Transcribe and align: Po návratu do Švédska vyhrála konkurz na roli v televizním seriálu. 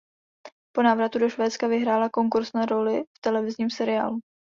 Po 0.75 0.83
návratu 0.83 1.19
do 1.19 1.29
Švédska 1.29 1.67
vyhrála 1.67 2.09
konkurz 2.09 2.53
na 2.53 2.65
roli 2.65 3.01
v 3.17 3.21
televizním 3.21 3.69
seriálu. 3.69 4.19